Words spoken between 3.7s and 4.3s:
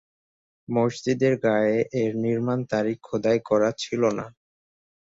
ছিল না।